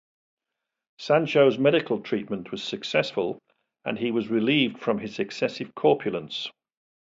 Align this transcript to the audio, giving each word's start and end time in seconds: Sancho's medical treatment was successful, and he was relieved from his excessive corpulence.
Sancho's 0.97 1.59
medical 1.59 2.01
treatment 2.01 2.49
was 2.49 2.63
successful, 2.63 3.37
and 3.85 3.99
he 3.99 4.09
was 4.09 4.29
relieved 4.29 4.79
from 4.79 4.97
his 4.97 5.19
excessive 5.19 5.75
corpulence. 5.75 6.49